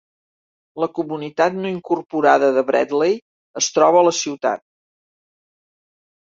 [0.83, 3.15] La comunitat no incorporada de Bradley
[3.63, 4.67] es troba a la ciutat.